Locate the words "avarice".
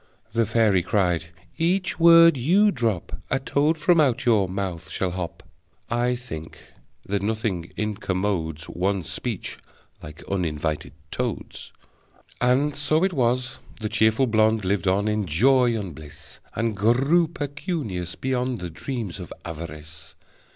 19.45-20.15